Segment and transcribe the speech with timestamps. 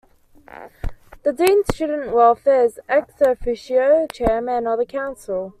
[1.21, 5.49] The Dean Student Welfare is "ex officio" Chairman of the Council.